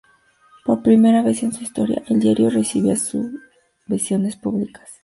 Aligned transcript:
Por 0.65 0.81
primera 0.81 1.21
vez 1.21 1.43
en 1.43 1.53
su 1.53 1.61
historia 1.61 2.01
el 2.07 2.19
diario 2.19 2.49
recibiría 2.49 2.95
subvenciones 2.97 4.35
públicas. 4.35 4.89